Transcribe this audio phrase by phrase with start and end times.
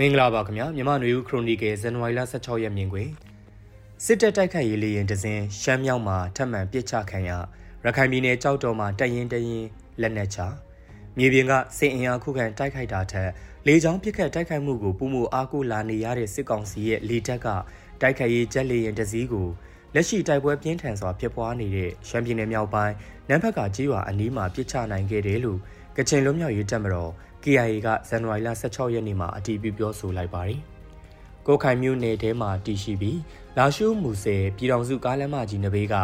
[0.00, 3.08] မင်္ဂလာပါခင်ဗျာမြန်မာနွေဦးခရိုနီကယ်ဇန်နဝါရီလ16ရက်မြင်ကွယ်
[4.04, 7.30] စစ်တပ်တိုက်ခိုက်ရေးလေရင်တစဉ်ရှမ်းမြောက်မှာထပ်မံပစ်ချခံရ
[7.84, 9.64] ရခိုင်ပြည်နယ်ကြောက်တော်မှာတရင်တရင်
[10.00, 10.38] လက်နက်ချ
[11.18, 13.30] မြေပြင်ကစစ်အင်အားခုခံတိုက်ခိုက်တာထက်
[13.66, 17.46] လေကြောင်းပစ်ခတ်တိုက်ခိုက်မှုကိုပုံမှုအားကိုလာနေရတဲ့စစ်ကောင်စီရဲ့လေတပ်က
[18.00, 19.48] တိုက်ခိုက်ရေးဂျက်လေရင်တစည်းကို
[19.94, 22.94] လက်ရှိတိုက်ပွဲပြင်းထန်စွာဖြစ်ပွားနေတဲ့ရှမ်းပြည်နယ်မြောက်ပိုင်း
[23.28, 25.58] နန်းဖက်ကကြီးရွာအနီးမှာပစ်ချနိုင်ခဲ့တယ်လို့
[25.96, 27.12] ကချင်လွတ်မြောက်ရေးတပ်မတော်
[27.44, 30.60] KIA ကဇန်နဝါရီလ16ရက်နေ့မှာအတည်ပြုပြောဆိုလိုက်ပါတယ်။
[31.46, 33.18] ကိုခိုင်မြို့နယ်ထဲမှာတည်ရှိပြီး
[33.56, 35.94] လာရှိုးမူဆယ်ပြည်တော်စုကားလမ်းမကြီးနဘေးက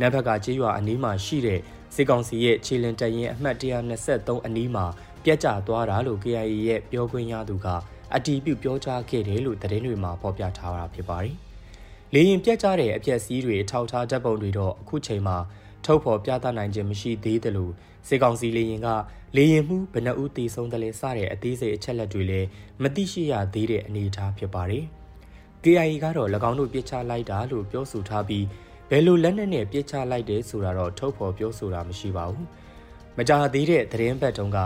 [0.00, 1.60] နန်းဘက်ကကျေးရွာအနီးမှာရှိတဲ့
[1.94, 4.84] စစ်ကောင်စီရဲ့ခြေလင်တရင်အမှတ်123အနီးမှာ
[5.24, 7.66] ပြက်ကျသွားတာလို့ KIA ရဲ့ပြောခွင့်ရသူက
[8.14, 11.36] အတည်ပြုပြောကြားခဲ့တယ်လို့သတင်းတွေမှာဖော်ပြထားတာဖြစ်ပါတယ်။
[12.14, 15.36] လေရင်ပြက်ကျတဲ့အပျက်စီးတွေထောက်ထားဓာတ်ပုံတွေတော့အခုချိန်မှာ
[15.84, 17.70] ထုတ်ဖော်ပြသနိုင်ခြင်းမရှိသေးသလို
[18.08, 18.88] စစ်ကောင်စီလေရင်က
[19.36, 22.48] လေရင်မှုဘဏ္ဍဦးတည်ဆုံးတယ်လဲစတဲ့အသေးစိတ်အချက်လက်တွေလည်း
[22.82, 24.84] မသိရှိရသေးတဲ့အနေအထားဖြစ်ပါတယ်။
[25.62, 28.44] KIA ကတော့၎င်းတို့ပြစ်ချလိုက်တာလို့ပြောဆိုထားပြီး
[28.90, 32.46] ဘယ်လိုလက်နက်နဲ့ပြစ်ချလိုက်တယ်ဆိုတာတော့ထုတ်ဖော်ပြောဆိုတာမရှိပါဘူး။
[33.18, 34.58] မကြာသေးတဲ့သတင်းပတ်တုန်းက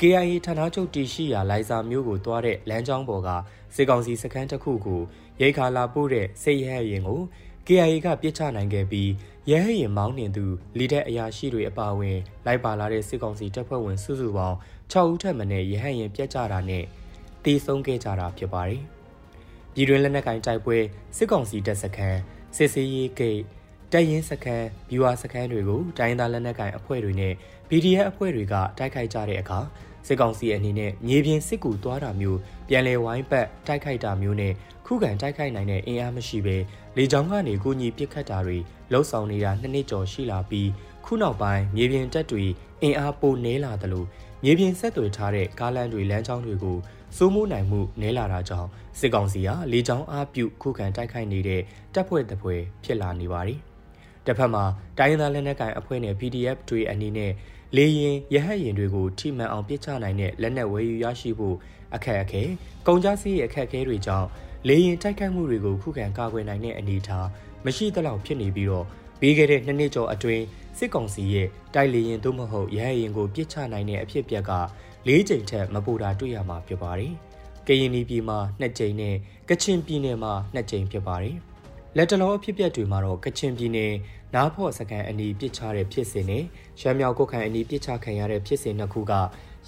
[0.00, 3.28] KIA ဌာနချုပ်တည်ရှိရာလိုင်ဇာမြို့ကိုတွားတဲ့လမ်းကြောင်းပေါ်က
[3.74, 5.00] စစ်ကောင်စီစခန်းတစ်ခုကို
[5.40, 7.20] ရိတ်ခါလာပို့တဲ့စစ်ရဲရင်ကို
[7.66, 9.10] KIA ကပြစ်ချနိုင်ခဲ့ပြီး
[9.50, 10.44] ရဲဟရင်မောင်းနှင်သူ
[10.78, 14.56] လီတဲ့အရာရှိတွေအပါအဝင်လိုက်ပါလာတဲ့စစ်ကောင်စီတပ်ဖွဲ့ဝင်စုစုပေါင်း
[14.92, 16.84] 6ဦးထက်မနည်းရဲဟရင်ပြက်ကြတာနဲ့
[17.44, 18.82] တေဆုံးခဲ့ကြတာဖြစ်ပါတယ်။
[19.74, 20.78] ပြည်တွင်းလက်နက်ကင်တိုက်ပွဲ
[21.16, 22.20] စစ်ကောင်စီတပ်စခန်း
[22.56, 23.40] စစ်စေးရေးဂိတ်
[23.92, 27.34] တပ်ရင်းစခန်းဘီဝါစခန်းတွေကိုတိုင်းသားလက်နက်ကင်အဖွဲ့တွေနဲ့
[27.68, 29.58] PDF အဖွဲ့တွေကတိုက်ခိုက်ကြတဲ့အခါ
[30.06, 34.52] စစ်ကောင်စီအနေနဲ့မြေပြင်စစ်ကူသွားတာမျိုးပြန်လည်ဝိုင်းပတ်တိုက်ခိုက်တာမျိုးနဲ့
[34.86, 36.56] ခုခံတိုက်ခိုက်နိုင်တဲ့အင်အားမရှိဘဲ
[36.96, 38.58] လေကြောင်းကနေကိုကြီးပစ်ခတ်တာတွေ
[38.92, 40.68] လှုပ်ဆောင်နေတာနှစ်နှစ်ကျော်ရှိလာပြီး
[41.04, 42.44] ခုနောက်ပိုင်းမြေပြင်တပ်တွေ
[42.82, 44.04] အင်အားပိုနည်းလာသလို
[44.44, 46.76] မြေပြင်ဆက်သွယ်ထားတဲ့ကားလမ်းတွေလမ်းကြောင်းတွေကို
[47.16, 51.62] စိုးမိုးနိုင်မှုနည်းလာတာကြောင့်စစ်ကောင်စီဟာလေကြောင်းအားပြုခုခံတိုက်ခိုက်နေတဲ့
[51.94, 53.58] တပ်ဖွဲ့တပ်ဖွဲ့ဖြစ်လာနေပါတယ်။
[54.26, 54.64] တစ်ဖက်မှာ
[54.98, 57.32] တိုင်းရင်းသားလက်နက်ကိုင်အဖွဲ့နဲ့ PDF တွေအနေနဲ့
[57.76, 61.56] လေရင်ရဟတ်ရင်တွေကိုထိမှန်အောင်ပစ်ချနိုင်တဲ့လက်နက်ဝယ်ယူရရှိဖို့
[61.94, 62.42] အခက်အခဲ
[62.86, 64.28] ကုန်ကြစည်ရဲ့အခက်အခဲတွေကြောင့်
[64.68, 67.26] လေရင်တိုက်ခိုက်မှုတွေကိုခုခံကာကွယ်နိုင်တဲ့အနေအထား
[67.64, 68.86] မရှိသလောက်ဖြစ်နေပြီးတော့
[69.20, 70.44] ပြီးခဲ့တဲ့နှစ်နှစ်ကျော်အတွင်း
[70.78, 74.52] စစ်ကောင်စီရဲ့တိုက်လေရင်သို့မဟုတ်ရဟရင်ကိုပြစ်ချနိုင်တဲ့အဖြစ်အပျက်က
[75.08, 77.12] ၄ကြိမ်ထက်မပိုတာတွေ့ရမှာဖြစ်ပါတယ်။
[77.66, 79.16] ကရင်ပြည်မှာ2ကြိမ်နဲ့
[79.48, 81.36] ကချင်ပြည်နယ်မှာ2ကြိမ်ဖြစ်ပါတယ်။
[81.96, 83.92] လက်တလောအဖြစ်အပျက်တွေမှာတော့ကချင်ပြည်နယ်
[84.34, 86.44] နားဖော့စကန်အနီးပစ်ချတဲ့ဖြစ်စဉ်နဲ့
[86.80, 89.12] ရှမ်းမြောက်ကုတ်ခိုင်အနီးပစ်ချခံရတဲ့ဖြစ်စဉ်နှစ်ခုက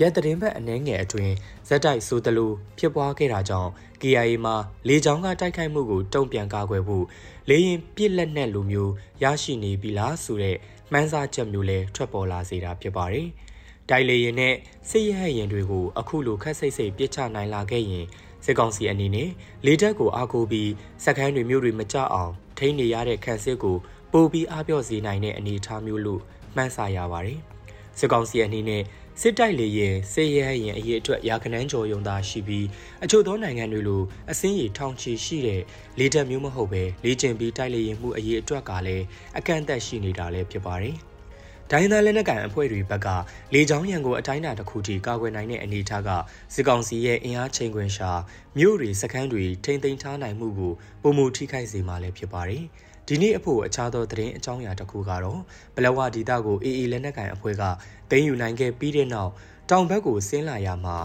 [0.01, 1.35] ရက်တရင်ဘက်အနှဲငယ်အတွင်း
[1.69, 3.71] ဇက်တိုက်ဆိုသလိုဖြစ်ပွားခဲ့တာကြောင့်
[4.01, 4.57] KIA မှာ
[4.89, 7.05] လေကြောင်းကတိုက်ခိုက်မှုကိုတုံ့ပြန်ကာကွယ်ဖို့
[7.49, 8.93] လေရင်ပြစ်လက်နက်လိုမျိုး
[9.23, 10.57] ရရှိနေပြီလားဆိုတဲ့
[10.93, 13.29] မှန်းဆချက်မျိုးလဲထွက်ပေါ်လာစေတာဖြစ်ပါတယ်။
[13.89, 14.55] တိုက်လေရင်နဲ့
[14.89, 18.07] စစ်ရဟရင်တွေကိုအခုလိုခက်စိတ်စိတ်ပြစ်ချနိုင်လာခဲ့ရင်
[18.45, 19.29] စစ်ကောင်စီအနေနဲ့
[19.67, 20.71] လေတပ်ကိုအားကိုးပြီး
[21.05, 23.77] စက်ခန်းတွေမျိုးတွေမကြအောင်ထိန်းနေရတဲ့ခန့်စစ်ကို
[24.13, 26.21] ပိုပြီးအားပြော့စေနိုင်တဲ့အနေအထားမျိုးလို့
[26.57, 27.39] မှန်းဆရပါတယ်။
[27.99, 28.83] စစ်ကောင်စီအနေနဲ့
[29.23, 32.67] စစ်တိုက်လေရင်စစ်ရဲရင်အရေးအတွက်ရာခနန်းကျော်ယုံသားရှိပြီး
[33.05, 35.63] အချို့သောနိုင်ငံတွေလိုအစင်းရီထောင်ချီရှိတဲ့
[35.99, 39.05] လေတပ်မျိုးမဟုတ်ပဲလေကျင်ပြီးတိုက်လေရင်မှုအရေးအတွက်ကလည်း
[39.39, 40.97] အကန့်အသတ်ရှိနေတာလည်းဖြစ်ပါတယ်။
[41.71, 43.09] ဒိုင်းသားလက်နက်ကန်အဖွဲ့တွေဘက်က
[43.55, 46.09] လေကြောင်းရန်ကိုအတိုင်းအတာတစ်ခုထိကာကွယ်နိုင်တဲ့အနေအထားက
[46.55, 48.11] စစ်ကောင်စီရဲ့အင်အားချိန်ခွင်ရှာ
[48.59, 52.65] မြို့တွေစခန်းတွေထိမ့်သိမ်းထားနိုင်မှုကိုပုံမှုထိခိုက်စေမှာလည်းဖြစ်ပါတယ်။
[53.11, 55.41] ဒီနေ့အဖို့အခြားသောသတင်းအကြောင်းအရာတစ်ခုကတော့
[55.75, 57.63] ဘလဝဒေတာကိုအေအေလက်နက်ကန်အဖွဲ့က
[58.11, 59.31] သိမ်းယူနိုင်ခဲ့ပြီးတဲ့နောက်
[59.71, 60.97] တောင်ဘက်ကိုဆင်းလာရမှာ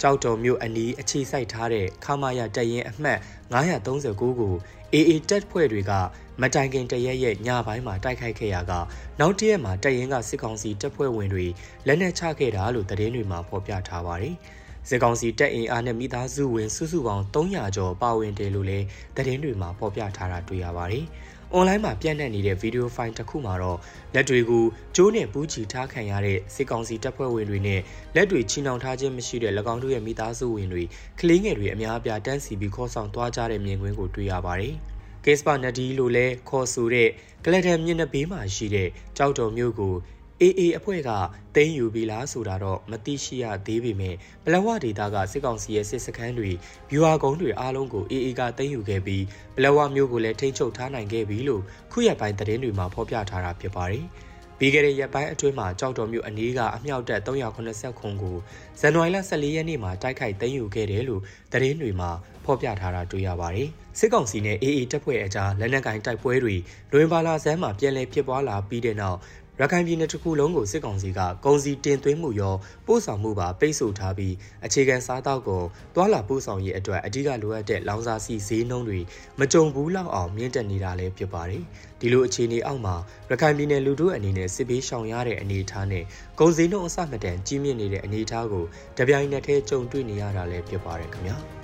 [0.00, 3.18] ကြောက်တော်မြို့အနီးအခြေစိုက်ထားတဲ့ခမာရတပ်ရင်အမှတ်
[3.52, 4.54] 939ကို
[4.92, 5.92] အေအေတပ်ဖွဲ့တွေက
[6.40, 8.72] မတိုင်ခင်တရက်ရဲ့ညပိုင်းမှာတိုက်ခိုက်ခဲ့ရက
[9.20, 11.46] နောက်တရက်မှာတပ်ရင်ကစစ်ကောင်စီတပ်ဖွဲ့ဝင်တွေ
[11.86, 14.34] လက်နက်ချခဲ့တာလို့သတင်းတွေမှာဖော်ပြထားပါတယ်။
[14.88, 18.86] စစ်ကောင်စီတပ်အင်အားနဲ့မိသားစုဝင်စုစုပေါင်း300ကျော်ပါဝင်တယ်လို့လည်း
[19.16, 21.06] သတင်းတွေမှာဖော်ပြထားတာတွေ့ရပါတယ်။။
[21.56, 23.78] online မှာပြန့်နှံ့နေတဲ့ဗီဒီယိုဖိုင်တစ်ခုမှာတော့
[24.14, 24.64] လက်တွေကို
[24.96, 27.80] ကျိုးနဲ့ပူးချီထားခံရတဲ့စစ်ကောင်စီတပ်ဖွဲ့ဝင်တွေနဲ့
[28.16, 30.82] လက်တွေချီနှောင်ထားခြင်းမရှိတဲ့၎င်းတို့ရဲ့မိသားစုဝင်တွေ
[31.20, 34.74] ကလေးငယ်တွေအများအပြားတန်းစီပြီးခေါ်ဆောင်သွားကြတဲ့မြင်ကွင်းကိုတွေ့ရပါတယ်။
[35.24, 37.08] ကေစပါနဒီလို့လဲခေါ်ဆိုတဲ့
[37.44, 39.94] ကလတန်မြင့်နှဘေးမှာရှိတဲ့ကြောက်တော်မျိုးကို
[40.42, 41.10] အေအေအဖွဲ့က
[41.54, 46.50] သိမ်းယူပြီလားဆိုတာတော့မသိရှိရသေးပေမဲ့ပလဝဒေတာကစစ်ကောင်စီရဲ့စစ်စခန်းတွေ
[46.90, 49.24] ဗျူဟာကုန်းတွေအားလုံးကိုအေအေကသိမ်းယူခဲ့ပြီး
[49.56, 51.62] ပလဝမျိုးကိုလည်းထိန်းချုပ်ထားနိုင်ခဲ့ပြီလို့
[51.92, 54.06] ခုရက်ပိုင်းသတင်းတွေမှာဖော်ပြထားတာဖြစ်ပါတယ်။
[54.58, 58.36] ပြီးခဲ့တဲ့ရက်ပိုင်းအတွင်းမှာကြောက်တော်မြို့အနီးကအမြောက်တပ်380ခုကို
[58.80, 61.22] ဇန်နဝါရီလ14ရက်နေ့မှာတိုက်ခိုက်သိမ်းယူခဲ့တယ်လို့
[61.52, 62.10] သတင်းတွေမှာ
[62.44, 63.68] ဖော်ပြထားတာတွေ့ရပါတယ်။
[63.98, 66.56] စစ်ကောင်စီနဲ့ AA တပ်ဖွဲ့အကြားလက်နက်ကင်တိုက်ပွဲတွေ
[66.92, 69.18] လွင်ပါလာဆန်းမှာပြန်လည်ဖြစ်ပွားလာပြီးတဲ့နောက်
[69.60, 72.54] ရခိုင်ပြည်နယ်တစ်ခုလုံးကိုစစ်ကောင်စီကကုန်စည်တင်သွင်းမှုရော
[72.86, 74.34] ပို့ဆောင်မှုပါပိတ်ဆို့ထားပြီး
[74.64, 75.62] အခြေခံစားတောက်ကို
[75.94, 79.00] တွာလာပို့ဆောင်ရေးအတွက်အဓိကလိုအပ်တဲ့လောင်စာဆီဈေးနှုန်းတွေ
[79.40, 81.62] မကြုံဘူးလောက်အောင်မြင့်တက်နေတာလည်းဖြစ်ပါတယ်။
[82.00, 82.94] ဒီလိုအခြေအနေအောက်မှာ
[83.30, 86.04] ရခိုင်ပြည်နယ်လူထုအနေနဲ့စစ်ဘေးရှောင်ရတဲ့အနေအထားနဲ့
[86.38, 88.64] ကုန်စည်နှုန်းအဆမတန်ကြီးမြင့်နေတဲ့အနေအထားကို
[88.98, 91.38] တပြိုင်နက်တည်းကြုံတွေ့နေရတာလည်းဖြစ်ပါတယ်ခင်ဗျာ။